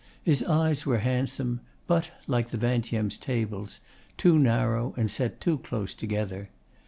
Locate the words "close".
5.59-5.93